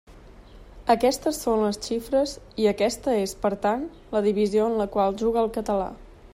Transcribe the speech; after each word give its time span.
Aquestes 0.93 1.41
són 1.43 1.61
les 1.65 1.77
xifres 1.89 2.33
i 2.63 2.67
aquesta 2.71 3.15
és 3.27 3.37
per 3.45 3.53
tant 3.67 3.87
la 4.17 4.25
divisió 4.31 4.67
en 4.71 4.81
la 4.83 4.91
qual 4.97 5.23
juga 5.25 5.45
el 5.47 5.57
català. 5.61 5.91